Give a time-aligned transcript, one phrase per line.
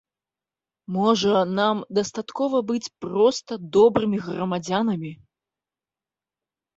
[0.93, 5.11] Можа, нам дастаткова быць проста добрымі грамадзянамі?